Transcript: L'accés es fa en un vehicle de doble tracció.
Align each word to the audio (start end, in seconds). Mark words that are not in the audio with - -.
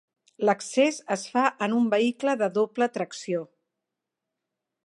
L'accés 0.47 0.97
es 1.15 1.25
fa 1.35 1.43
en 1.67 1.77
un 1.81 1.85
vehicle 1.93 2.35
de 2.43 2.51
doble 2.59 2.91
tracció. 2.99 3.47